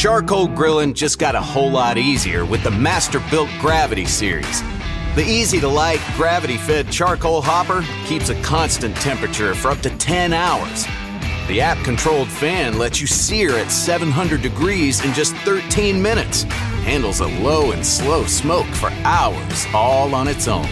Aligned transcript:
Charcoal 0.00 0.48
grilling 0.48 0.94
just 0.94 1.18
got 1.18 1.34
a 1.34 1.40
whole 1.42 1.70
lot 1.70 1.98
easier 1.98 2.46
with 2.46 2.64
the 2.64 2.70
Masterbuilt 2.70 3.50
Gravity 3.60 4.06
Series. 4.06 4.62
The 5.14 5.22
easy 5.26 5.60
to 5.60 5.68
light, 5.68 6.00
gravity 6.16 6.56
fed 6.56 6.90
charcoal 6.90 7.42
hopper 7.42 7.84
keeps 8.06 8.30
a 8.30 8.42
constant 8.42 8.96
temperature 8.96 9.54
for 9.54 9.70
up 9.70 9.80
to 9.80 9.94
10 9.98 10.32
hours. 10.32 10.86
The 11.48 11.60
app 11.60 11.76
controlled 11.84 12.28
fan 12.28 12.78
lets 12.78 12.98
you 13.02 13.06
sear 13.06 13.50
at 13.58 13.70
700 13.70 14.40
degrees 14.40 15.04
in 15.04 15.12
just 15.12 15.36
13 15.44 16.00
minutes. 16.00 16.44
Handles 16.84 17.20
a 17.20 17.28
low 17.28 17.72
and 17.72 17.84
slow 17.84 18.24
smoke 18.24 18.68
for 18.68 18.88
hours, 19.04 19.66
all 19.74 20.14
on 20.14 20.28
its 20.28 20.48
own. 20.48 20.66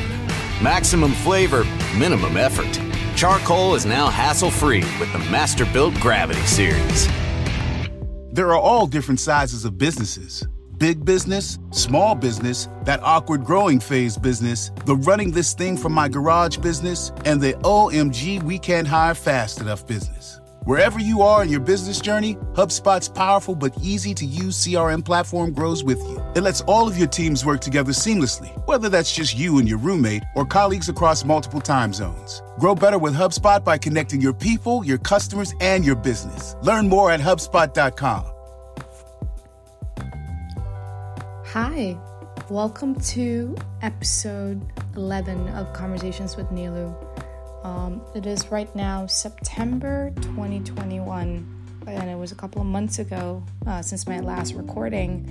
Maximum 0.62 1.12
flavor, 1.12 1.64
minimum 1.98 2.38
effort. 2.38 2.80
Charcoal 3.14 3.74
is 3.74 3.84
now 3.84 4.08
hassle 4.08 4.50
free 4.50 4.84
with 4.98 5.12
the 5.12 5.18
Masterbuilt 5.18 6.00
Gravity 6.00 6.46
Series. 6.46 7.06
There 8.30 8.48
are 8.48 8.60
all 8.60 8.86
different 8.86 9.20
sizes 9.20 9.64
of 9.64 9.78
businesses 9.78 10.46
big 10.78 11.04
business, 11.04 11.58
small 11.72 12.14
business, 12.14 12.68
that 12.84 13.02
awkward 13.02 13.44
growing 13.44 13.80
phase 13.80 14.16
business, 14.16 14.70
the 14.86 14.94
running 14.94 15.32
this 15.32 15.52
thing 15.52 15.76
from 15.76 15.92
my 15.92 16.08
garage 16.08 16.56
business, 16.58 17.10
and 17.24 17.40
the 17.40 17.54
OMG 17.64 18.40
we 18.44 18.60
can't 18.60 18.86
hire 18.86 19.14
fast 19.14 19.60
enough 19.60 19.84
business. 19.88 20.37
Wherever 20.68 20.98
you 20.98 21.22
are 21.22 21.42
in 21.42 21.48
your 21.48 21.60
business 21.60 21.98
journey, 21.98 22.34
HubSpot's 22.52 23.08
powerful 23.08 23.54
but 23.54 23.72
easy 23.80 24.12
to 24.12 24.26
use 24.26 24.54
CRM 24.54 25.02
platform 25.02 25.50
grows 25.50 25.82
with 25.82 25.98
you. 26.00 26.22
It 26.36 26.42
lets 26.42 26.60
all 26.60 26.86
of 26.86 26.98
your 26.98 27.06
teams 27.06 27.42
work 27.42 27.62
together 27.62 27.92
seamlessly, 27.92 28.54
whether 28.66 28.90
that's 28.90 29.10
just 29.10 29.34
you 29.34 29.60
and 29.60 29.66
your 29.66 29.78
roommate 29.78 30.24
or 30.36 30.44
colleagues 30.44 30.90
across 30.90 31.24
multiple 31.24 31.62
time 31.62 31.94
zones. 31.94 32.42
Grow 32.58 32.74
better 32.74 32.98
with 32.98 33.14
HubSpot 33.14 33.64
by 33.64 33.78
connecting 33.78 34.20
your 34.20 34.34
people, 34.34 34.84
your 34.84 34.98
customers, 34.98 35.54
and 35.62 35.86
your 35.86 35.96
business. 35.96 36.54
Learn 36.60 36.86
more 36.86 37.10
at 37.10 37.20
HubSpot.com. 37.20 38.26
Hi, 41.46 41.96
welcome 42.50 42.94
to 43.16 43.56
episode 43.80 44.60
11 44.96 45.48
of 45.48 45.72
Conversations 45.72 46.36
with 46.36 46.48
Nilu. 46.48 47.07
Um, 47.64 48.00
it 48.14 48.26
is 48.26 48.50
right 48.50 48.74
now 48.76 49.06
September 49.06 50.12
2021, 50.22 51.82
and 51.86 52.10
it 52.10 52.16
was 52.16 52.32
a 52.32 52.34
couple 52.34 52.60
of 52.60 52.66
months 52.66 52.98
ago 52.98 53.42
uh, 53.66 53.82
since 53.82 54.06
my 54.06 54.20
last 54.20 54.54
recording. 54.54 55.28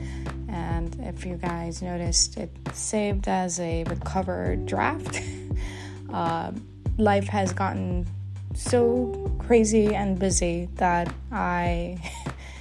And 0.50 0.96
if 1.02 1.26
you 1.26 1.36
guys 1.38 1.82
noticed, 1.82 2.38
it 2.38 2.52
saved 2.74 3.28
as 3.28 3.60
a 3.60 3.84
recovered 3.86 4.66
draft. 4.66 5.22
uh, 6.14 6.52
life 6.98 7.28
has 7.28 7.54
gotten 7.54 8.08
so 8.56 9.32
crazy 9.40 9.94
and 9.96 10.18
busy 10.20 10.68
that 10.76 11.14
I 11.32 11.98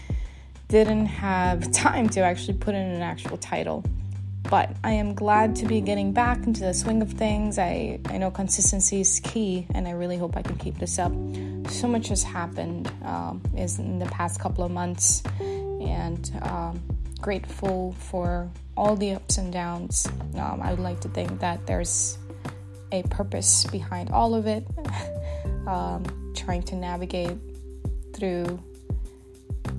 didn't 0.68 1.06
have 1.06 1.70
time 1.72 2.08
to 2.10 2.20
actually 2.20 2.58
put 2.58 2.74
in 2.74 2.82
an 2.82 3.02
actual 3.02 3.36
title 3.38 3.84
but 4.50 4.70
I 4.84 4.92
am 4.92 5.14
glad 5.14 5.56
to 5.56 5.66
be 5.66 5.80
getting 5.80 6.12
back 6.12 6.46
into 6.46 6.60
the 6.60 6.74
swing 6.74 7.02
of 7.02 7.12
things. 7.12 7.58
I, 7.58 7.98
I 8.06 8.18
know 8.18 8.30
consistency 8.30 9.00
is 9.00 9.20
key, 9.20 9.66
and 9.74 9.88
I 9.88 9.92
really 9.92 10.16
hope 10.16 10.36
I 10.36 10.42
can 10.42 10.56
keep 10.56 10.78
this 10.78 10.98
up. 10.98 11.12
So 11.68 11.88
much 11.88 12.08
has 12.08 12.22
happened 12.22 12.90
um, 13.02 13.42
is 13.56 13.78
in 13.78 13.98
the 13.98 14.06
past 14.06 14.40
couple 14.40 14.64
of 14.64 14.70
months, 14.70 15.22
and 15.40 16.30
um, 16.42 16.82
grateful 17.20 17.92
for 17.98 18.50
all 18.76 18.96
the 18.96 19.12
ups 19.12 19.38
and 19.38 19.52
downs. 19.52 20.06
Um, 20.36 20.60
I 20.62 20.70
would 20.70 20.80
like 20.80 21.00
to 21.00 21.08
think 21.08 21.40
that 21.40 21.66
there's 21.66 22.18
a 22.92 23.02
purpose 23.04 23.64
behind 23.64 24.10
all 24.10 24.34
of 24.34 24.46
it. 24.46 24.66
Um, 25.66 26.32
trying 26.36 26.62
to 26.62 26.76
navigate 26.76 27.36
through 28.14 28.62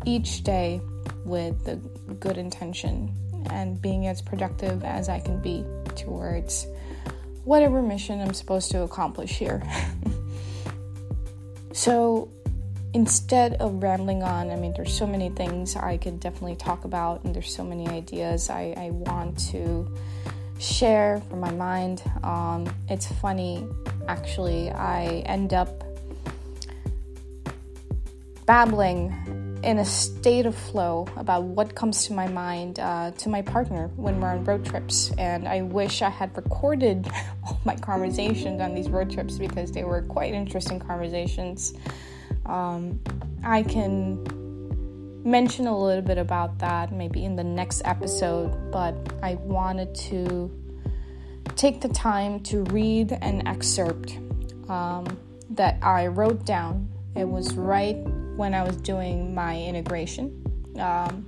each 0.03 0.43
day 0.43 0.81
with 1.23 1.63
the 1.63 1.77
good 2.15 2.37
intention 2.37 3.15
and 3.49 3.81
being 3.81 4.07
as 4.07 4.21
productive 4.21 4.83
as 4.83 5.09
I 5.09 5.19
can 5.19 5.41
be 5.41 5.65
towards 5.95 6.67
whatever 7.43 7.81
mission 7.81 8.19
I'm 8.19 8.33
supposed 8.33 8.71
to 8.71 8.81
accomplish 8.81 9.31
here. 9.31 9.63
so 11.73 12.29
instead 12.93 13.53
of 13.55 13.81
rambling 13.81 14.23
on, 14.23 14.49
I 14.49 14.55
mean, 14.55 14.73
there's 14.75 14.93
so 14.93 15.07
many 15.07 15.29
things 15.29 15.75
I 15.75 15.97
could 15.97 16.19
definitely 16.19 16.55
talk 16.55 16.83
about, 16.83 17.23
and 17.23 17.33
there's 17.33 17.53
so 17.53 17.63
many 17.63 17.87
ideas 17.87 18.49
I, 18.49 18.73
I 18.77 18.89
want 18.91 19.39
to 19.51 19.87
share 20.59 21.21
from 21.29 21.39
my 21.39 21.51
mind. 21.51 22.01
Um, 22.23 22.67
it's 22.89 23.07
funny, 23.21 23.67
actually, 24.07 24.71
I 24.71 25.23
end 25.25 25.53
up 25.53 25.83
babbling 28.45 29.13
in 29.67 29.79
a 29.79 29.85
state 29.85 30.45
of 30.45 30.55
flow 30.55 31.05
about 31.17 31.43
what 31.43 31.75
comes 31.75 32.05
to 32.05 32.13
my 32.13 32.25
mind 32.25 32.79
uh, 32.79 33.11
to 33.11 33.27
my 33.27 33.41
partner 33.41 33.89
when 33.97 34.21
we're 34.21 34.29
on 34.29 34.41
road 34.45 34.65
trips. 34.65 35.11
And 35.17 35.45
I 35.45 35.61
wish 35.61 36.01
I 36.01 36.09
had 36.09 36.35
recorded 36.37 37.05
all 37.43 37.59
my 37.65 37.75
conversations 37.75 38.61
on 38.61 38.73
these 38.73 38.89
road 38.89 39.11
trips 39.11 39.37
because 39.37 39.73
they 39.73 39.83
were 39.83 40.03
quite 40.03 40.33
interesting 40.33 40.79
conversations. 40.79 41.73
Um, 42.45 43.01
I 43.43 43.63
can 43.63 44.23
mention 45.29 45.67
a 45.67 45.77
little 45.77 46.01
bit 46.01 46.17
about 46.17 46.57
that 46.59 46.93
maybe 46.93 47.25
in 47.25 47.35
the 47.35 47.43
next 47.43 47.81
episode, 47.83 48.71
but 48.71 48.95
I 49.21 49.35
wanted 49.35 49.93
to 49.95 50.49
take 51.57 51.81
the 51.81 51.89
time 51.89 52.39
to 52.43 52.63
read 52.65 53.11
an 53.21 53.45
excerpt 53.45 54.17
um, 54.69 55.19
that 55.49 55.77
I 55.81 56.07
wrote 56.07 56.45
down. 56.45 56.89
It 57.15 57.27
was 57.27 57.53
right 57.55 57.97
when 58.37 58.53
I 58.53 58.63
was 58.63 58.77
doing 58.77 59.35
my 59.35 59.59
integration. 59.59 60.43
Um, 60.79 61.25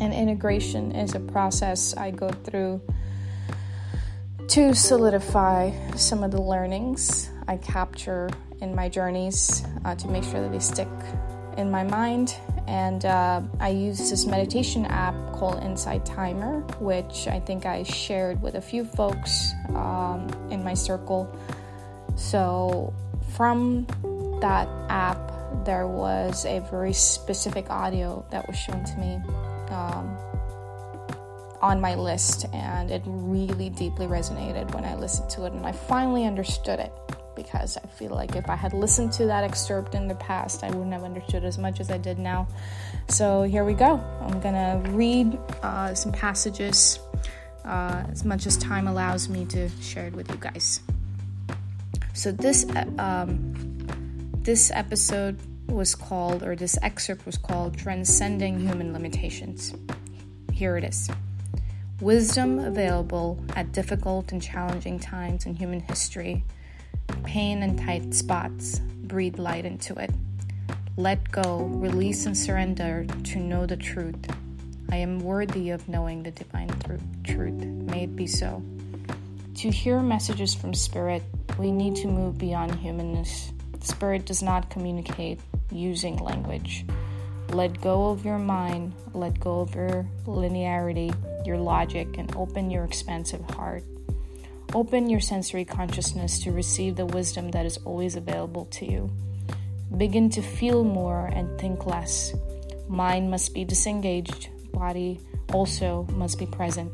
and 0.00 0.14
integration 0.14 0.92
is 0.92 1.14
a 1.14 1.20
process 1.20 1.94
I 1.96 2.10
go 2.10 2.30
through 2.30 2.80
to 4.48 4.74
solidify 4.74 5.70
some 5.94 6.24
of 6.24 6.30
the 6.30 6.40
learnings 6.40 7.30
I 7.46 7.56
capture 7.58 8.30
in 8.60 8.74
my 8.74 8.88
journeys 8.88 9.62
uh, 9.84 9.94
to 9.94 10.08
make 10.08 10.24
sure 10.24 10.40
that 10.40 10.52
they 10.52 10.58
stick 10.58 10.88
in 11.56 11.70
my 11.70 11.84
mind. 11.84 12.34
And 12.66 13.04
uh, 13.04 13.42
I 13.58 13.68
use 13.68 14.10
this 14.10 14.26
meditation 14.26 14.86
app 14.86 15.14
called 15.32 15.62
Insight 15.62 16.06
Timer, 16.06 16.60
which 16.78 17.26
I 17.28 17.40
think 17.40 17.66
I 17.66 17.82
shared 17.82 18.40
with 18.40 18.54
a 18.54 18.60
few 18.60 18.84
folks 18.84 19.52
um, 19.70 20.28
in 20.50 20.64
my 20.64 20.74
circle. 20.74 21.28
So, 22.16 22.94
from 23.34 23.86
that 24.40 24.68
app, 24.88 25.19
there 25.70 25.86
was 25.86 26.46
a 26.46 26.58
very 26.68 26.92
specific 26.92 27.70
audio 27.70 28.26
that 28.32 28.44
was 28.48 28.58
shown 28.58 28.82
to 28.82 28.96
me 28.98 29.20
um, 29.70 30.18
on 31.62 31.80
my 31.80 31.94
list, 31.94 32.44
and 32.52 32.90
it 32.90 33.00
really 33.06 33.70
deeply 33.70 34.08
resonated 34.08 34.74
when 34.74 34.84
I 34.84 34.96
listened 34.96 35.30
to 35.30 35.46
it, 35.46 35.52
and 35.52 35.64
I 35.64 35.70
finally 35.70 36.24
understood 36.24 36.80
it 36.80 36.92
because 37.36 37.76
I 37.76 37.86
feel 37.86 38.10
like 38.10 38.34
if 38.34 38.50
I 38.50 38.56
had 38.56 38.72
listened 38.72 39.12
to 39.12 39.26
that 39.26 39.44
excerpt 39.44 39.94
in 39.94 40.08
the 40.08 40.16
past, 40.16 40.64
I 40.64 40.70
wouldn't 40.70 40.92
have 40.92 41.04
understood 41.04 41.44
as 41.44 41.56
much 41.56 41.78
as 41.78 41.88
I 41.88 41.98
did 41.98 42.18
now. 42.18 42.48
So 43.06 43.44
here 43.44 43.64
we 43.64 43.74
go. 43.74 44.02
I'm 44.22 44.40
gonna 44.40 44.82
read 44.88 45.38
uh, 45.62 45.94
some 45.94 46.10
passages 46.10 46.98
uh, 47.64 48.02
as 48.10 48.24
much 48.24 48.44
as 48.44 48.56
time 48.56 48.88
allows 48.88 49.28
me 49.28 49.44
to 49.44 49.68
share 49.80 50.08
it 50.08 50.14
with 50.14 50.28
you 50.30 50.38
guys. 50.40 50.80
So 52.12 52.32
this 52.32 52.68
uh, 52.70 52.86
um, 52.98 53.54
this 54.42 54.72
episode 54.74 55.38
was 55.70 55.94
called, 55.94 56.42
or 56.42 56.56
this 56.56 56.78
excerpt 56.82 57.26
was 57.26 57.38
called, 57.38 57.76
Transcending 57.76 58.60
Human 58.60 58.92
Limitations. 58.92 59.74
Here 60.52 60.76
it 60.76 60.84
is 60.84 61.08
Wisdom 62.00 62.58
available 62.58 63.38
at 63.56 63.72
difficult 63.72 64.32
and 64.32 64.42
challenging 64.42 64.98
times 64.98 65.44
in 65.44 65.54
human 65.54 65.80
history. 65.80 66.44
Pain 67.24 67.62
and 67.62 67.78
tight 67.78 68.14
spots, 68.14 68.78
breathe 68.78 69.38
light 69.38 69.66
into 69.66 69.94
it. 69.96 70.10
Let 70.96 71.30
go, 71.30 71.64
release, 71.74 72.24
and 72.24 72.36
surrender 72.36 73.06
to 73.24 73.38
know 73.38 73.66
the 73.66 73.76
truth. 73.76 74.16
I 74.90 74.96
am 74.96 75.18
worthy 75.18 75.70
of 75.70 75.88
knowing 75.88 76.22
the 76.22 76.30
divine 76.30 76.70
truth. 77.22 77.52
May 77.52 78.04
it 78.04 78.16
be 78.16 78.26
so. 78.26 78.62
To 79.56 79.70
hear 79.70 80.00
messages 80.00 80.54
from 80.54 80.72
Spirit, 80.72 81.22
we 81.58 81.70
need 81.70 81.96
to 81.96 82.08
move 82.08 82.38
beyond 82.38 82.74
humanness. 82.76 83.52
Spirit 83.82 84.24
does 84.24 84.42
not 84.42 84.70
communicate 84.70 85.38
using 85.70 86.16
language. 86.16 86.84
Let 87.50 87.80
go 87.80 88.10
of 88.10 88.24
your 88.24 88.38
mind, 88.38 88.94
let 89.12 89.40
go 89.40 89.60
of 89.60 89.74
your 89.74 90.06
linearity, 90.26 91.14
your 91.46 91.58
logic, 91.58 92.16
and 92.16 92.34
open 92.36 92.70
your 92.70 92.84
expansive 92.84 93.42
heart. 93.50 93.82
Open 94.72 95.10
your 95.10 95.20
sensory 95.20 95.64
consciousness 95.64 96.38
to 96.44 96.52
receive 96.52 96.94
the 96.94 97.06
wisdom 97.06 97.50
that 97.50 97.66
is 97.66 97.78
always 97.78 98.14
available 98.14 98.66
to 98.66 98.86
you. 98.86 99.10
Begin 99.96 100.30
to 100.30 100.42
feel 100.42 100.84
more 100.84 101.26
and 101.26 101.58
think 101.60 101.86
less. 101.86 102.32
Mind 102.88 103.30
must 103.30 103.52
be 103.52 103.64
disengaged, 103.64 104.48
body 104.72 105.20
also 105.52 106.06
must 106.12 106.38
be 106.38 106.46
present. 106.46 106.92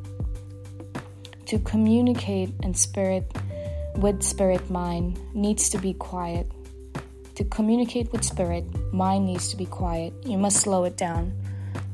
To 1.47 1.59
communicate 1.59 2.51
and 2.63 2.77
spirit 2.77 3.31
with 3.97 4.23
spirit 4.23 4.71
mind 4.71 5.21
needs 5.35 5.69
to 5.71 5.79
be 5.79 5.95
quiet 5.95 6.51
to 7.37 7.45
communicate 7.45 8.11
with 8.13 8.25
spirit, 8.25 8.65
mind 8.93 9.27
needs 9.27 9.49
to 9.49 9.57
be 9.57 9.67
quiet. 9.67 10.13
You 10.25 10.39
must 10.39 10.61
slow 10.61 10.85
it 10.85 10.97
down. 10.97 11.33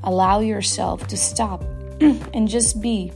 Allow 0.04 0.40
yourself 0.40 1.06
to 1.08 1.16
stop 1.16 1.62
and 2.00 2.48
just 2.48 2.80
be. 2.80 3.12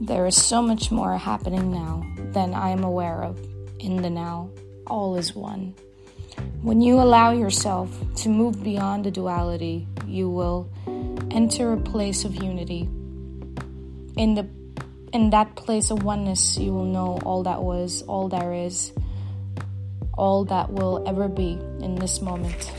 There 0.00 0.26
is 0.26 0.40
so 0.40 0.62
much 0.62 0.90
more 0.90 1.18
happening 1.18 1.72
now 1.72 2.06
than 2.32 2.54
I 2.54 2.70
am 2.70 2.84
aware 2.84 3.24
of 3.24 3.38
in 3.80 4.00
the 4.00 4.10
now. 4.10 4.50
All 4.86 5.16
is 5.16 5.34
one. 5.34 5.74
When 6.62 6.80
you 6.80 7.00
allow 7.00 7.32
yourself 7.32 7.90
to 8.22 8.28
move 8.28 8.62
beyond 8.62 9.04
the 9.04 9.10
duality, 9.10 9.88
you 10.06 10.30
will 10.30 10.70
enter 11.32 11.72
a 11.72 11.76
place 11.76 12.24
of 12.24 12.36
unity. 12.36 12.88
In 14.16 14.34
the 14.34 14.48
in 15.12 15.30
that 15.30 15.56
place 15.56 15.90
of 15.90 16.02
oneness, 16.02 16.58
you 16.58 16.72
will 16.72 16.84
know 16.84 17.18
all 17.24 17.42
that 17.44 17.62
was, 17.62 18.02
all 18.02 18.28
there 18.28 18.52
is, 18.52 18.92
all 20.18 20.44
that 20.44 20.70
will 20.70 21.02
ever 21.06 21.28
be 21.28 21.52
in 21.80 21.94
this 21.94 22.20
moment. 22.20 22.72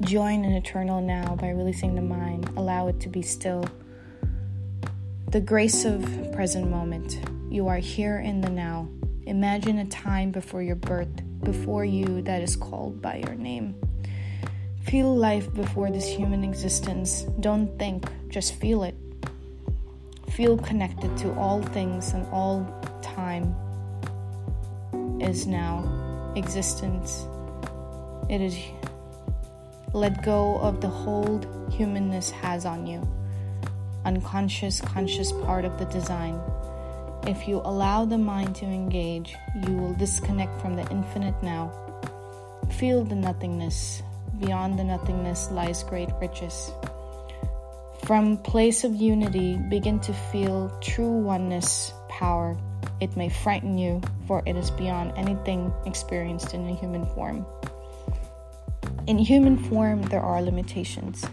Join 0.00 0.44
an 0.44 0.52
eternal 0.52 1.00
now 1.00 1.36
by 1.36 1.50
releasing 1.50 1.94
the 1.94 2.02
mind. 2.02 2.50
Allow 2.56 2.88
it 2.88 3.00
to 3.00 3.08
be 3.08 3.22
still. 3.22 3.64
The 5.30 5.40
grace 5.40 5.84
of 5.84 6.02
present 6.32 6.70
moment. 6.70 7.18
You 7.50 7.68
are 7.68 7.76
here 7.76 8.18
in 8.18 8.40
the 8.40 8.50
now. 8.50 8.88
Imagine 9.26 9.78
a 9.78 9.86
time 9.86 10.30
before 10.30 10.62
your 10.62 10.74
birth, 10.74 11.22
before 11.42 11.84
you 11.84 12.22
that 12.22 12.42
is 12.42 12.56
called 12.56 13.00
by 13.00 13.16
your 13.16 13.34
name. 13.34 13.76
Feel 14.82 15.14
life 15.14 15.52
before 15.54 15.90
this 15.90 16.06
human 16.06 16.44
existence. 16.44 17.22
Don't 17.40 17.78
think, 17.78 18.06
just 18.28 18.54
feel 18.54 18.84
it. 18.84 18.94
Feel 20.30 20.58
connected 20.58 21.16
to 21.18 21.32
all 21.34 21.62
things 21.62 22.12
and 22.12 22.26
all 22.32 22.66
time 23.02 23.54
is 25.24 25.46
now 25.46 26.32
existence. 26.36 27.26
It 28.28 28.40
is 28.40 28.56
let 29.92 30.24
go 30.24 30.58
of 30.58 30.80
the 30.80 30.88
hold 30.88 31.46
humanness 31.70 32.30
has 32.30 32.66
on 32.66 32.86
you. 32.86 33.06
Unconscious, 34.04 34.80
conscious 34.80 35.30
part 35.32 35.64
of 35.64 35.78
the 35.78 35.84
design. 35.86 36.40
If 37.26 37.48
you 37.48 37.62
allow 37.64 38.04
the 38.04 38.18
mind 38.18 38.56
to 38.56 38.66
engage, 38.66 39.34
you 39.66 39.72
will 39.72 39.94
disconnect 39.94 40.60
from 40.60 40.74
the 40.74 40.86
infinite 40.90 41.40
now. 41.42 41.72
Feel 42.72 43.04
the 43.04 43.14
nothingness. 43.14 44.02
Beyond 44.40 44.78
the 44.78 44.84
nothingness 44.84 45.50
lies 45.52 45.84
great 45.84 46.10
riches. 46.20 46.72
From 48.04 48.36
place 48.36 48.84
of 48.84 48.94
unity, 48.96 49.56
begin 49.70 50.00
to 50.00 50.12
feel 50.12 50.76
true 50.82 51.18
oneness 51.22 51.92
power. 52.08 52.58
It 53.00 53.16
may 53.16 53.28
frighten 53.28 53.76
you, 53.76 54.00
for 54.26 54.42
it 54.46 54.56
is 54.56 54.70
beyond 54.70 55.12
anything 55.16 55.72
experienced 55.84 56.54
in 56.54 56.68
a 56.68 56.74
human 56.74 57.04
form. 57.06 57.44
In 59.06 59.18
human 59.18 59.58
form, 59.58 60.02
there 60.02 60.22
are 60.22 60.40
limitations. 60.40 61.26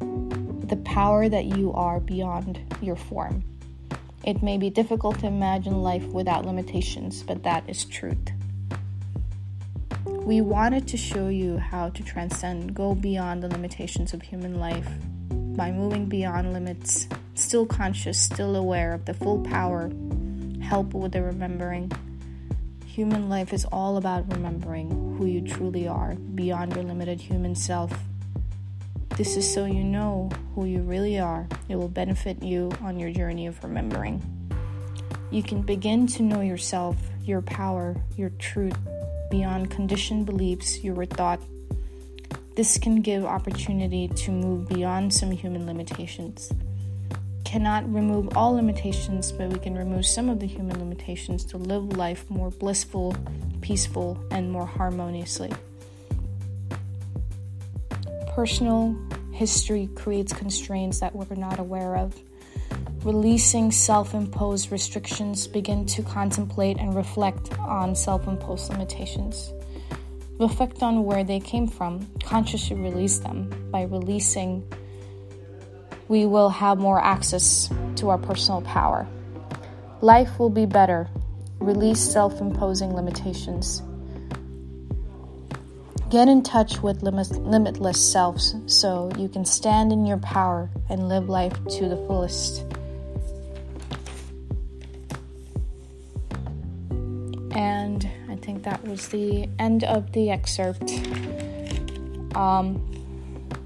The 0.00 0.80
power 0.84 1.28
that 1.28 1.44
you 1.44 1.72
are 1.72 2.00
beyond 2.00 2.60
your 2.82 2.96
form. 2.96 3.44
It 4.24 4.42
may 4.42 4.58
be 4.58 4.70
difficult 4.70 5.18
to 5.20 5.26
imagine 5.26 5.82
life 5.82 6.04
without 6.06 6.44
limitations, 6.44 7.22
but 7.22 7.42
that 7.42 7.68
is 7.68 7.84
truth. 7.84 8.32
We 10.04 10.40
wanted 10.40 10.86
to 10.88 10.96
show 10.96 11.28
you 11.28 11.58
how 11.58 11.88
to 11.90 12.02
transcend, 12.04 12.74
go 12.74 12.94
beyond 12.94 13.42
the 13.42 13.48
limitations 13.48 14.12
of 14.12 14.22
human 14.22 14.60
life 14.60 14.88
by 15.56 15.70
moving 15.70 16.06
beyond 16.06 16.52
limits, 16.52 17.08
still 17.34 17.66
conscious, 17.66 18.18
still 18.18 18.56
aware 18.56 18.92
of 18.94 19.04
the 19.04 19.14
full 19.14 19.40
power, 19.40 19.90
help 20.60 20.94
with 20.94 21.12
the 21.12 21.22
remembering. 21.22 21.90
Human 22.86 23.28
life 23.28 23.52
is 23.52 23.64
all 23.66 23.96
about 23.96 24.30
remembering 24.32 24.90
who 25.16 25.26
you 25.26 25.40
truly 25.40 25.88
are 25.88 26.14
beyond 26.14 26.74
your 26.74 26.84
limited 26.84 27.20
human 27.20 27.54
self. 27.54 27.92
This 29.16 29.36
is 29.36 29.50
so 29.50 29.66
you 29.66 29.84
know 29.84 30.30
who 30.54 30.64
you 30.64 30.80
really 30.80 31.18
are. 31.18 31.46
It 31.68 31.76
will 31.76 31.88
benefit 31.88 32.42
you 32.42 32.72
on 32.82 32.98
your 32.98 33.10
journey 33.10 33.46
of 33.46 33.62
remembering. 33.62 34.22
You 35.30 35.42
can 35.42 35.62
begin 35.62 36.06
to 36.08 36.22
know 36.22 36.40
yourself, 36.40 36.96
your 37.24 37.42
power, 37.42 37.96
your 38.16 38.30
truth, 38.30 38.76
beyond 39.30 39.70
conditioned 39.70 40.26
beliefs 40.26 40.82
your 40.82 41.06
taught. 41.06 41.40
This 42.54 42.76
can 42.76 43.00
give 43.00 43.24
opportunity 43.24 44.08
to 44.08 44.30
move 44.30 44.68
beyond 44.68 45.14
some 45.14 45.30
human 45.30 45.66
limitations. 45.66 46.52
Cannot 47.44 47.90
remove 47.92 48.36
all 48.36 48.52
limitations, 48.52 49.32
but 49.32 49.48
we 49.48 49.58
can 49.58 49.74
remove 49.74 50.04
some 50.04 50.28
of 50.28 50.38
the 50.38 50.46
human 50.46 50.78
limitations 50.78 51.44
to 51.46 51.56
live 51.56 51.96
life 51.96 52.28
more 52.28 52.50
blissful, 52.50 53.16
peaceful, 53.62 54.22
and 54.30 54.52
more 54.52 54.66
harmoniously. 54.66 55.50
Personal 58.28 58.96
history 59.32 59.88
creates 59.94 60.32
constraints 60.32 61.00
that 61.00 61.14
we're 61.14 61.34
not 61.34 61.58
aware 61.58 61.96
of 61.96 62.14
releasing 63.04 63.70
self 63.70 64.14
imposed 64.14 64.70
restrictions, 64.70 65.46
begin 65.46 65.86
to 65.86 66.02
contemplate 66.02 66.78
and 66.78 66.94
reflect 66.94 67.58
on 67.58 67.94
self 67.94 68.26
imposed 68.26 68.70
limitations. 68.70 69.52
Reflect 70.38 70.82
on 70.82 71.04
where 71.04 71.24
they 71.24 71.40
came 71.40 71.68
from, 71.68 72.06
consciously 72.24 72.76
release 72.76 73.18
them. 73.18 73.50
By 73.70 73.82
releasing, 73.82 74.66
we 76.08 76.26
will 76.26 76.48
have 76.48 76.78
more 76.78 77.00
access 77.02 77.70
to 77.96 78.10
our 78.10 78.18
personal 78.18 78.62
power. 78.62 79.06
Life 80.00 80.38
will 80.38 80.50
be 80.50 80.66
better. 80.66 81.08
Release 81.60 82.00
self 82.00 82.40
imposing 82.40 82.94
limitations. 82.94 83.82
Get 86.10 86.28
in 86.28 86.42
touch 86.42 86.82
with 86.82 87.02
limit- 87.02 87.42
limitless 87.46 87.98
selves 87.98 88.54
so 88.66 89.10
you 89.16 89.28
can 89.28 89.44
stand 89.44 89.92
in 89.92 90.04
your 90.04 90.18
power 90.18 90.68
and 90.90 91.08
live 91.08 91.28
life 91.28 91.54
to 91.78 91.88
the 91.88 91.96
fullest. 92.06 92.64
Think 98.42 98.64
that 98.64 98.82
was 98.86 99.08
the 99.08 99.48
end 99.58 99.84
of 99.84 100.12
the 100.12 100.30
excerpt. 100.30 100.90
Um, 102.34 102.76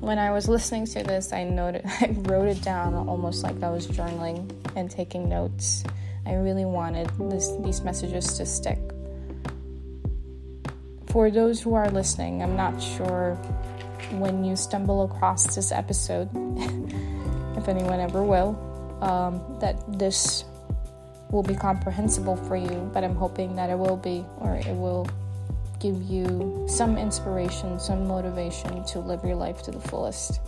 when 0.00 0.18
I 0.18 0.30
was 0.30 0.48
listening 0.48 0.86
to 0.86 1.02
this, 1.02 1.32
I 1.32 1.44
noted 1.44 1.82
I 2.00 2.08
wrote 2.10 2.48
it 2.48 2.62
down 2.62 2.94
almost 2.94 3.42
like 3.42 3.62
I 3.62 3.70
was 3.70 3.86
journaling 3.86 4.50
and 4.76 4.90
taking 4.90 5.28
notes. 5.28 5.82
I 6.26 6.34
really 6.34 6.64
wanted 6.64 7.08
this, 7.30 7.50
these 7.64 7.80
messages 7.82 8.36
to 8.36 8.44
stick. 8.44 8.78
For 11.06 11.30
those 11.30 11.62
who 11.62 11.74
are 11.74 11.88
listening, 11.90 12.42
I'm 12.42 12.56
not 12.56 12.82
sure 12.82 13.36
when 14.12 14.44
you 14.44 14.56
stumble 14.56 15.04
across 15.04 15.54
this 15.54 15.72
episode, 15.72 16.28
if 17.56 17.68
anyone 17.68 18.00
ever 18.00 18.22
will, 18.22 18.58
um, 19.00 19.40
that 19.60 19.98
this 19.98 20.44
will 21.30 21.42
be 21.42 21.54
comprehensible 21.54 22.36
for 22.36 22.56
you, 22.56 22.90
but 22.92 23.04
I'm 23.04 23.16
hoping 23.16 23.56
that 23.56 23.70
it 23.70 23.78
will 23.78 23.96
be, 23.96 24.24
or 24.38 24.56
it 24.56 24.74
will 24.76 25.08
give 25.80 26.02
you 26.02 26.66
some 26.68 26.96
inspiration, 26.96 27.78
some 27.78 28.06
motivation 28.06 28.84
to 28.84 29.00
live 29.00 29.24
your 29.24 29.36
life 29.36 29.62
to 29.62 29.70
the 29.70 29.80
fullest. 29.80 30.40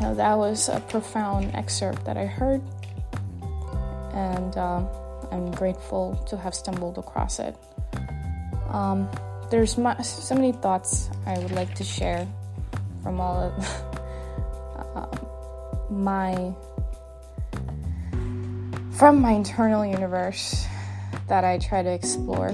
Now, 0.00 0.14
that 0.14 0.36
was 0.36 0.68
a 0.68 0.80
profound 0.80 1.54
excerpt 1.54 2.04
that 2.04 2.16
I 2.16 2.26
heard, 2.26 2.62
and 4.12 4.56
uh, 4.56 4.84
I'm 5.30 5.50
grateful 5.50 6.16
to 6.28 6.36
have 6.36 6.54
stumbled 6.54 6.98
across 6.98 7.38
it. 7.38 7.56
Um, 8.68 9.08
there's 9.50 9.76
my, 9.78 10.00
so 10.02 10.34
many 10.34 10.52
thoughts 10.52 11.10
I 11.26 11.38
would 11.38 11.52
like 11.52 11.74
to 11.74 11.84
share 11.84 12.26
from 13.02 13.20
all 13.20 13.40
of 13.42 13.52
uh, 14.96 15.06
my 15.90 16.52
from 18.94 19.20
my 19.20 19.32
internal 19.32 19.84
universe 19.84 20.66
that 21.26 21.44
I 21.44 21.58
try 21.58 21.82
to 21.82 21.90
explore 21.90 22.50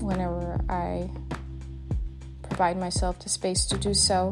whenever 0.00 0.58
I 0.68 1.10
provide 2.42 2.78
myself 2.78 3.18
the 3.20 3.28
space 3.28 3.66
to 3.66 3.76
do 3.76 3.92
so. 3.92 4.28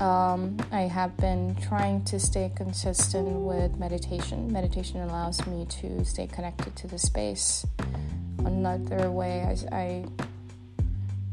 Um, 0.00 0.56
I 0.72 0.82
have 0.82 1.14
been 1.18 1.54
trying 1.56 2.02
to 2.04 2.18
stay 2.18 2.50
consistent 2.56 3.28
with 3.28 3.78
meditation. 3.78 4.50
Meditation 4.50 5.02
allows 5.02 5.46
me 5.46 5.66
to 5.66 6.02
stay 6.06 6.26
connected 6.26 6.74
to 6.76 6.86
the 6.86 6.98
space. 6.98 7.66
Another 8.38 9.10
way 9.10 9.42
I, 9.42 9.76
I 9.76 10.04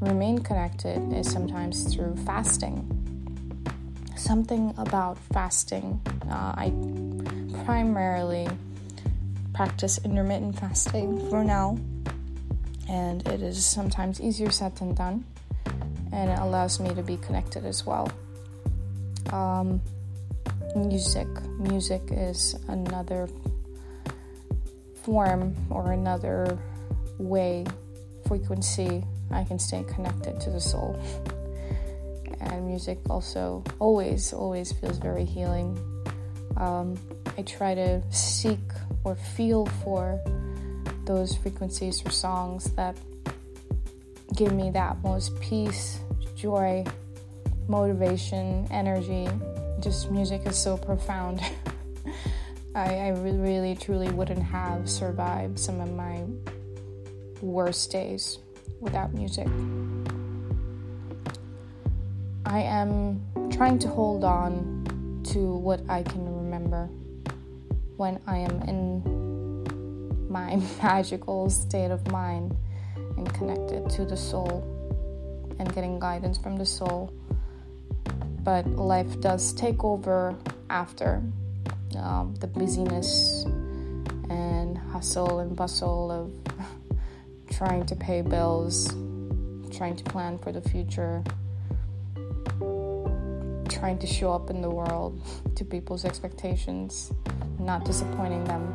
remain 0.02 0.40
connected 0.40 1.14
is 1.14 1.32
sometimes 1.32 1.96
through 1.96 2.18
fasting. 2.26 2.84
Something 4.18 4.74
about 4.78 5.18
fasting. 5.32 6.02
Uh, 6.30 6.54
I 6.58 6.74
primarily 7.68 8.48
practice 9.54 10.00
intermittent 10.06 10.58
fasting 10.58 11.20
for 11.30 11.44
now, 11.44 11.78
and 12.88 13.28
it 13.28 13.42
is 13.42 13.66
sometimes 13.66 14.22
easier 14.22 14.50
said 14.50 14.74
than 14.78 14.94
done, 14.94 15.26
and 16.14 16.30
it 16.30 16.40
allows 16.40 16.80
me 16.80 16.96
to 16.96 17.04
be 17.04 17.18
connected 17.18 17.66
as 17.66 17.86
well. 17.86 18.10
Um, 19.34 19.82
music, 20.78 21.28
music 21.60 22.04
is 22.10 22.56
another 22.70 23.28
form 25.04 25.54
or 25.70 25.92
another 25.92 26.58
way, 27.18 27.66
frequency 28.30 29.04
I 29.30 29.44
can 29.44 29.60
stay 29.60 29.84
connected 29.84 30.40
to 30.40 30.52
the 30.52 30.62
soul. 30.62 30.98
and 32.40 32.66
music 32.66 32.98
also 33.10 33.62
always, 33.80 34.32
always 34.32 34.72
feels 34.72 35.00
very 35.00 35.26
healing. 35.26 35.78
Um, 36.56 36.98
I 37.38 37.44
try 37.44 37.76
to 37.76 38.02
seek 38.10 38.60
or 39.04 39.16
feel 39.16 39.68
for 39.84 40.20
those 41.06 41.36
frequencies 41.36 42.04
or 42.04 42.10
songs 42.10 42.72
that 42.72 42.98
give 44.36 44.54
me 44.54 44.72
that 44.72 45.02
most 45.04 45.40
peace, 45.40 46.00
joy, 46.36 46.84
motivation, 47.68 48.68
energy. 48.72 49.30
Just 49.80 50.10
music 50.10 50.48
is 50.48 50.58
so 50.58 50.78
profound. 50.78 51.40
I, 52.76 52.96
I 52.96 53.08
really, 53.10 53.38
really, 53.38 53.76
truly 53.76 54.10
wouldn't 54.10 54.44
have 54.44 54.90
survived 54.90 55.60
some 55.60 55.80
of 55.80 55.94
my 55.94 56.24
worst 57.42 57.92
days 57.92 58.40
without 58.80 59.14
music. 59.14 59.48
I 62.46 62.62
am 62.62 63.22
trying 63.52 63.78
to 63.80 63.88
hold 63.88 64.24
on 64.24 65.22
to 65.26 65.56
what 65.58 65.82
I 65.88 66.02
can 66.02 66.26
remember 66.26 66.90
when 67.98 68.20
I 68.28 68.38
am 68.38 68.62
in 68.62 70.30
my 70.30 70.56
magical 70.82 71.50
state 71.50 71.92
of 71.92 72.10
mind 72.12 72.56
and 73.18 73.32
connected 73.34 73.90
to 73.92 74.06
the 74.06 74.16
soul 74.16 74.64
and 75.60 75.74
getting 75.74 76.00
guidance 76.00 76.38
from 76.38 76.56
the 76.56 76.66
soul. 76.66 77.12
But 78.44 78.66
life 78.68 79.20
does 79.20 79.52
take 79.54 79.84
over 79.84 80.36
after 80.70 81.22
um, 81.98 82.36
the 82.40 82.48
busyness 82.48 83.44
and 84.30 84.78
hustle 84.78 85.40
and 85.40 85.56
bustle 85.56 86.12
of 86.12 86.32
trying 87.52 87.86
to 87.88 87.96
pay 87.96 88.22
bills, 88.22 88.88
trying 89.76 89.96
to 89.96 90.04
plan 90.06 90.38
for 90.38 90.52
the 90.52 90.62
future 90.62 91.24
trying 93.78 93.98
to 94.00 94.08
show 94.08 94.34
up 94.34 94.50
in 94.50 94.62
the 94.62 94.70
world 94.70 95.22
to 95.56 95.64
people's 95.64 96.06
expectations, 96.06 97.12
not 97.68 97.84
disappointing 97.84 98.46
them. 98.46 98.74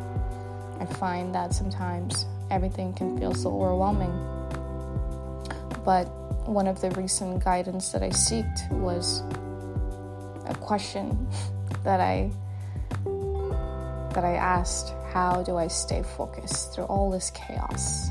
I 0.79 0.85
find 0.85 1.35
that 1.35 1.55
sometimes 1.55 2.27
everything 2.51 2.93
can 2.93 3.19
feel 3.19 3.35
so 3.35 3.49
overwhelming. 3.51 4.13
But 5.83 6.05
one 6.47 6.67
of 6.67 6.81
the 6.83 6.91
recent 6.91 7.43
guidance 7.43 7.91
that 7.93 8.03
I 8.03 8.11
sought 8.11 8.71
was 8.71 9.23
a 10.47 10.55
question 10.61 11.27
that 11.85 12.01
I 12.01 12.31
that 14.13 14.25
I 14.25 14.35
asked, 14.35 14.93
how 15.15 15.43
do 15.43 15.57
I 15.57 15.69
stay 15.69 16.03
focused 16.03 16.75
through 16.75 16.85
all 16.85 17.11
this 17.11 17.31
chaos? 17.31 18.11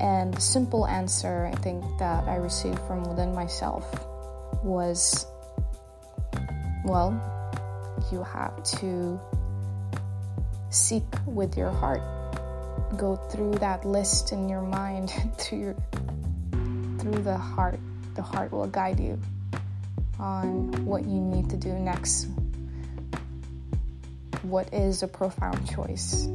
And 0.00 0.34
the 0.34 0.40
simple 0.40 0.84
answer 0.88 1.46
I 1.46 1.54
think 1.60 1.84
that 2.00 2.26
I 2.26 2.36
received 2.36 2.80
from 2.88 3.04
within 3.04 3.32
myself 3.32 3.86
was 4.64 5.26
well, 6.84 7.12
you 8.10 8.22
have 8.22 8.62
to 8.80 9.20
seek 10.70 11.04
with 11.26 11.56
your 11.56 11.70
heart. 11.70 12.02
Go 12.96 13.16
through 13.16 13.52
that 13.54 13.84
list 13.84 14.32
in 14.32 14.48
your 14.48 14.62
mind 14.62 15.12
through 15.38 15.58
your 15.58 15.76
through 16.98 17.22
the 17.22 17.36
heart. 17.36 17.78
The 18.14 18.22
heart 18.22 18.52
will 18.52 18.66
guide 18.66 19.00
you 19.00 19.20
on 20.18 20.84
what 20.84 21.04
you 21.04 21.20
need 21.20 21.50
to 21.50 21.56
do 21.56 21.72
next. 21.72 22.28
What 24.42 24.72
is 24.72 25.02
a 25.02 25.08
profound 25.08 25.68
choice? 25.68 26.26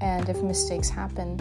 And 0.00 0.28
if 0.28 0.42
mistakes 0.42 0.88
happen, 0.88 1.38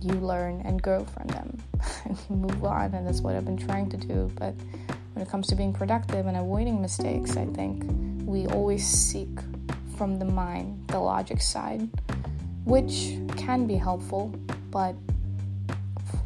you 0.00 0.14
learn 0.14 0.62
and 0.64 0.80
grow 0.80 1.04
from 1.04 1.26
them 1.28 1.58
and 2.04 2.18
you 2.28 2.36
move 2.36 2.64
on. 2.64 2.94
And 2.94 3.06
that's 3.06 3.20
what 3.20 3.34
I've 3.34 3.44
been 3.44 3.58
trying 3.58 3.90
to 3.90 3.96
do. 3.96 4.30
But 4.36 4.54
when 5.12 5.26
it 5.26 5.30
comes 5.30 5.46
to 5.48 5.54
being 5.54 5.72
productive 5.72 6.26
and 6.26 6.36
avoiding 6.36 6.80
mistakes, 6.80 7.36
I 7.36 7.46
think 7.46 7.84
we 8.24 8.46
always 8.46 8.86
seek 8.86 9.28
from 9.96 10.18
the 10.18 10.24
mind, 10.24 10.88
the 10.88 10.98
logic 10.98 11.40
side, 11.40 11.88
which 12.64 13.16
can 13.36 13.66
be 13.66 13.74
helpful, 13.74 14.34
but 14.70 14.94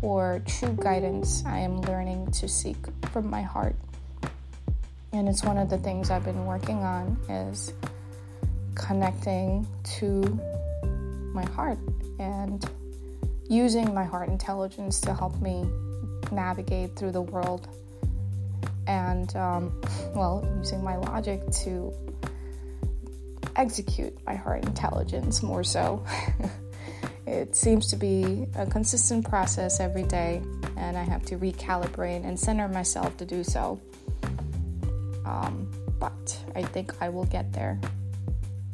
for 0.00 0.43
true 0.47 0.76
guidance, 0.81 1.43
I 1.47 1.59
am 1.61 1.81
learning 1.83 2.31
to 2.33 2.49
seek 2.49 2.76
from 3.11 3.31
my 3.31 3.43
heart. 3.43 3.75
And 5.12 5.29
it's 5.29 5.45
one 5.45 5.57
of 5.57 5.71
the 5.71 5.79
things 5.79 6.11
I've 6.11 6.25
been 6.25 6.45
working 6.45 6.83
on 6.83 7.17
is 7.29 7.73
connecting 8.75 9.67
to 9.99 10.21
my 11.33 11.45
heart 11.47 11.79
and 12.19 12.69
using 13.49 13.95
my 13.95 14.05
heart 14.05 14.29
intelligence 14.29 15.00
to 15.03 15.14
help 15.14 15.41
me 15.41 15.64
navigate 16.33 16.97
through 16.97 17.12
the 17.12 17.23
world 17.23 17.69
and 18.87 19.35
um, 19.37 19.81
well 20.14 20.47
using 20.59 20.83
my 20.83 20.97
logic 20.97 21.41
to 21.50 21.93
execute 23.57 24.17
my 24.26 24.35
heart 24.35 24.64
intelligence 24.64 25.43
more 25.43 25.64
so. 25.64 26.05
It 27.26 27.57
seems 27.57 27.87
to 27.88 27.97
be 27.97 28.47
a 28.55 28.67
consistent 28.67 29.26
process 29.29 29.81
every 29.81 30.03
day 30.03 30.43
and 30.76 30.97
i 30.97 31.03
have 31.03 31.25
to 31.26 31.37
recalibrate 31.38 32.25
and 32.25 32.38
center 32.38 32.69
myself 32.69 33.17
to 33.17 33.25
do 33.25 33.43
so. 33.43 33.81
Um, 35.25 35.71
but 35.99 36.38
i 36.55 36.62
think 36.62 36.93
i 37.00 37.09
will 37.09 37.25
get 37.25 37.53
there. 37.53 37.81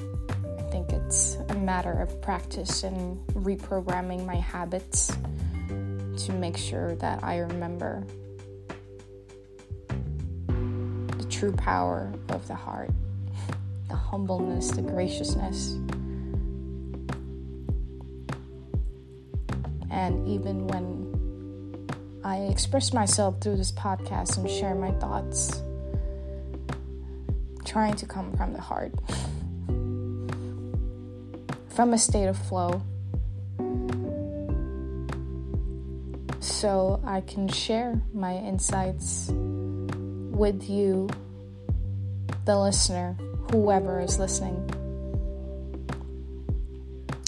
I 0.00 0.62
think 0.73 0.90
it's 0.90 1.37
a 1.49 1.55
matter 1.55 1.93
of 1.93 2.21
practice 2.23 2.83
and 2.83 3.25
reprogramming 3.29 4.26
my 4.26 4.37
habits 4.37 5.17
to 6.25 6.33
make 6.33 6.57
sure 6.57 6.95
that 6.97 7.25
I 7.25 7.38
remember 7.38 8.05
true 11.30 11.52
power 11.52 12.12
of 12.28 12.46
the 12.49 12.54
heart, 12.54 12.90
the 13.88 13.96
humbleness, 13.96 14.70
the 14.72 14.82
graciousness. 14.82 15.72
And 19.90 20.28
even 20.28 20.66
when 20.66 21.88
I 22.25 22.38
express 22.50 22.92
myself 22.92 23.40
through 23.40 23.56
this 23.56 23.72
podcast 23.72 24.37
and 24.37 24.50
share 24.50 24.75
my 24.75 24.90
thoughts, 24.92 25.62
trying 27.64 27.94
to 27.94 28.06
come 28.06 28.37
from 28.37 28.52
the 28.52 28.60
heart 28.60 28.92
from 31.68 31.94
a 31.94 31.99
state 31.99 32.26
of 32.26 32.37
flow 32.37 32.82
so 36.40 37.00
I 37.06 37.20
can 37.22 37.49
share 37.49 38.02
my 38.12 38.34
insights 38.34 39.32
with 40.40 40.70
you, 40.70 41.06
the 42.47 42.59
listener, 42.59 43.14
whoever 43.50 44.00
is 44.00 44.18
listening. 44.18 44.56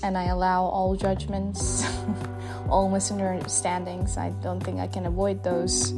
And 0.02 0.16
I 0.16 0.28
allow 0.28 0.62
all 0.62 0.96
judgments, 0.96 1.84
all 2.70 2.88
misunderstandings. 2.88 4.16
I 4.16 4.30
don't 4.42 4.60
think 4.60 4.80
I 4.80 4.86
can 4.86 5.04
avoid 5.04 5.44
those. 5.44 5.92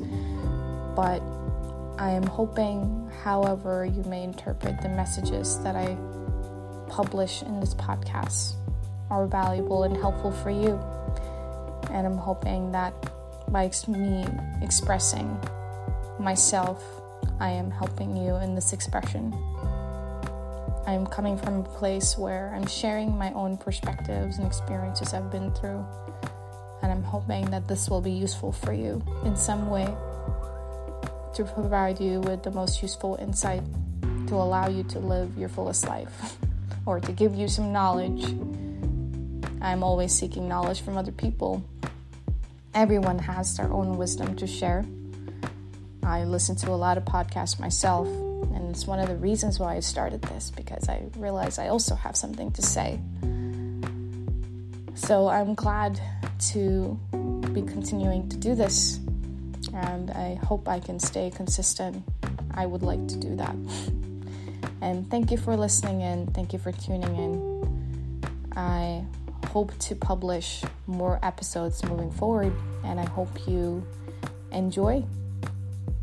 But 0.97 1.23
I 1.99 2.11
am 2.11 2.25
hoping, 2.25 3.09
however, 3.23 3.87
you 3.87 4.03
may 4.03 4.25
interpret 4.25 4.83
the 4.83 4.89
messages 4.89 5.61
that 5.61 5.77
I 5.77 5.97
publish 6.89 7.43
in 7.43 7.61
this 7.61 7.75
podcast 7.75 8.55
are 9.09 9.29
valuable 9.29 9.85
and 9.85 9.97
helpful 9.97 10.33
for 10.33 10.51
you. 10.51 10.81
And 11.93 12.09
I'm 12.09 12.19
hoping 12.19 12.73
that 12.73 12.93
by 13.53 13.71
me 13.87 14.27
expressing 14.63 15.39
myself, 16.19 16.94
I 17.41 17.51
am 17.51 17.71
helping 17.71 18.17
you 18.17 18.37
in 18.37 18.55
this 18.55 18.73
expression. 18.73 19.33
I 20.87 20.93
am 20.93 21.07
coming 21.07 21.37
from 21.37 21.61
a 21.61 21.63
place 21.63 22.17
where 22.19 22.53
I'm 22.55 22.67
sharing 22.67 23.17
my 23.17 23.33
own 23.33 23.57
perspectives 23.57 24.39
and 24.39 24.47
experiences 24.47 25.15
I've 25.15 25.31
been 25.31 25.53
through. 25.53 25.85
And 26.83 26.93
I'm 26.93 27.03
hoping 27.03 27.51
that 27.51 27.67
this 27.67 27.89
will 27.89 28.01
be 28.03 28.13
useful 28.13 28.53
for 28.53 28.73
you 28.73 29.03
in 29.25 29.37
some 29.37 29.71
way 29.71 29.87
to 31.35 31.45
provide 31.45 32.01
you 32.01 32.21
with 32.21 32.43
the 32.43 32.51
most 32.51 32.83
useful 32.83 33.17
insight 33.21 33.63
to 34.29 34.35
allow 34.35 34.69
you 34.69 34.85
to 34.85 34.99
live 34.99 35.37
your 35.37 35.49
fullest 35.49 35.89
life. 35.89 36.37
or 36.87 37.01
to 37.01 37.13
give 37.13 37.35
you 37.35 37.49
some 37.49 37.73
knowledge. 37.73 38.25
I'm 39.61 39.83
always 39.83 40.13
seeking 40.13 40.49
knowledge 40.49 40.83
from 40.83 40.99
other 40.99 41.13
people. 41.13 41.65
Everyone 42.75 43.19
has 43.19 43.57
their 43.57 43.73
own 43.73 43.97
wisdom 43.97 44.37
to 44.37 44.47
share. 44.47 44.85
I 46.05 46.25
listen 46.25 46.55
to 46.57 46.71
a 46.71 46.77
lot 46.77 46.99
of 46.99 47.05
podcasts 47.05 47.59
myself, 47.59 48.07
and 48.07 48.71
it's 48.71 48.87
one 48.87 48.99
of 48.99 49.09
the 49.09 49.17
reasons 49.17 49.59
why 49.59 49.75
I 49.75 49.81
started 49.81 50.21
this 50.23 50.51
because 50.51 50.89
I 50.89 51.03
realize 51.17 51.59
I 51.59 51.69
also 51.69 51.95
have 51.95 52.15
something 52.15 52.51
to 52.53 52.63
say. 52.63 53.01
So 54.95 55.29
I'm 55.29 55.55
glad 55.55 55.99
to 56.53 57.01
be 57.53 57.63
continuing 57.63 58.29
to 58.29 58.37
do 58.37 58.55
this, 58.55 59.01
and 59.73 60.11
I 60.11 60.35
hope 60.35 60.69
I 60.69 60.79
can 60.79 61.01
stay 61.01 61.31
consistent. 61.31 62.05
I 62.53 62.67
would 62.67 62.83
like 62.83 63.09
to 63.09 63.17
do 63.17 63.35
that. 63.37 63.57
And 64.83 65.11
thank 65.11 65.31
you 65.31 65.39
for 65.39 65.57
listening 65.57 66.03
in. 66.03 66.27
Thank 66.29 66.53
you 66.53 66.59
for 66.59 66.71
tuning 66.71 67.17
in. 67.17 68.51
I 68.57 69.05
hope 69.47 69.77
to 69.79 69.97
publish 69.97 70.63
more 70.87 71.19
episodes 71.23 71.83
moving 71.85 72.11
forward, 72.11 72.53
and 72.85 73.01
I 73.01 73.07
hope 73.07 73.49
you 73.49 73.87
enjoy 74.53 75.03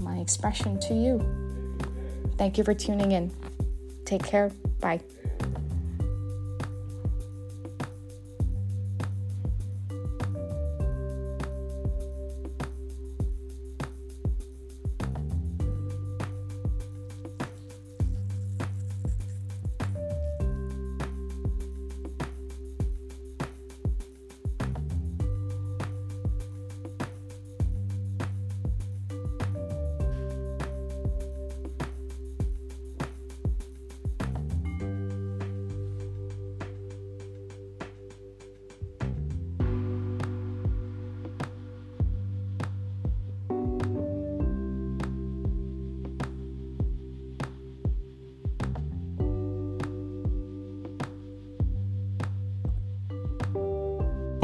my 0.02 0.18
expression 0.18 0.80
to 0.82 0.94
you. 0.94 1.20
Thank 2.38 2.58
you 2.58 2.64
for 2.64 2.74
tuning 2.74 3.12
in. 3.12 3.32
Take 4.06 4.24
care. 4.24 4.52
Bye. 4.80 5.00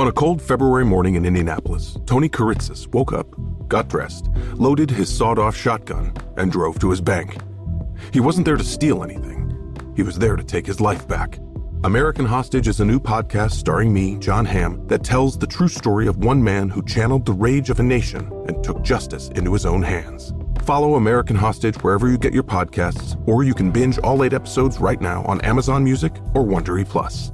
On 0.07 0.11
a 0.11 0.13
cold 0.13 0.41
February 0.41 0.85
morning 0.85 1.15
in 1.15 1.25
Indianapolis, 1.25 1.97
Tony 2.05 2.29
Kiritsis 2.29 2.87
woke 2.93 3.11
up, 3.11 3.27
got 3.67 3.89
dressed, 3.89 4.29
loaded 4.53 4.89
his 4.89 5.13
sawed 5.13 5.37
off 5.37 5.53
shotgun, 5.53 6.13
and 6.37 6.49
drove 6.49 6.79
to 6.79 6.89
his 6.89 7.01
bank. 7.01 7.35
He 8.13 8.21
wasn't 8.21 8.45
there 8.45 8.55
to 8.55 8.63
steal 8.63 9.03
anything, 9.03 9.93
he 9.97 10.03
was 10.03 10.17
there 10.17 10.37
to 10.37 10.45
take 10.45 10.65
his 10.65 10.79
life 10.79 11.05
back. 11.09 11.39
American 11.83 12.25
Hostage 12.25 12.69
is 12.69 12.79
a 12.79 12.85
new 12.85 13.01
podcast 13.01 13.51
starring 13.51 13.93
me, 13.93 14.15
Jon 14.17 14.45
Hamm, 14.45 14.87
that 14.87 15.03
tells 15.03 15.37
the 15.37 15.45
true 15.45 15.67
story 15.67 16.07
of 16.07 16.23
one 16.23 16.41
man 16.41 16.69
who 16.69 16.85
channeled 16.85 17.25
the 17.25 17.33
rage 17.33 17.69
of 17.69 17.81
a 17.81 17.83
nation 17.83 18.31
and 18.47 18.63
took 18.63 18.81
justice 18.83 19.27
into 19.35 19.51
his 19.51 19.65
own 19.65 19.81
hands. 19.81 20.31
Follow 20.63 20.95
American 20.95 21.35
Hostage 21.35 21.83
wherever 21.83 22.07
you 22.07 22.17
get 22.17 22.33
your 22.33 22.43
podcasts, 22.43 23.21
or 23.27 23.43
you 23.43 23.53
can 23.53 23.71
binge 23.71 23.99
all 23.99 24.23
eight 24.23 24.31
episodes 24.31 24.79
right 24.79 25.01
now 25.01 25.23
on 25.23 25.41
Amazon 25.41 25.83
Music 25.83 26.15
or 26.33 26.45
Wondery 26.45 26.87
Plus. 26.87 27.33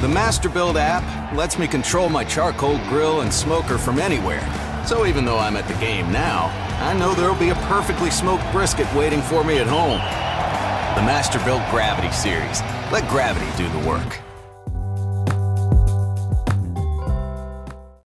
The 0.00 0.06
Masterbuilt 0.06 0.76
app 0.76 1.34
lets 1.34 1.58
me 1.58 1.66
control 1.66 2.08
my 2.08 2.22
charcoal 2.22 2.78
grill 2.88 3.22
and 3.22 3.34
smoker 3.34 3.76
from 3.78 3.98
anywhere. 3.98 4.46
So 4.86 5.06
even 5.06 5.24
though 5.24 5.38
I'm 5.38 5.56
at 5.56 5.66
the 5.66 5.74
game 5.74 6.12
now, 6.12 6.52
I 6.80 6.96
know 6.96 7.14
there'll 7.14 7.34
be 7.34 7.48
a 7.48 7.56
perfectly 7.66 8.12
smoked 8.12 8.44
brisket 8.52 8.86
waiting 8.94 9.20
for 9.20 9.42
me 9.42 9.58
at 9.58 9.66
home. 9.66 9.98
The 10.94 11.02
Masterbuilt 11.02 11.68
Gravity 11.72 12.12
Series. 12.12 12.60
Let 12.92 13.08
gravity 13.08 13.46
do 13.56 13.68
the 13.70 13.88
work. 13.88 14.20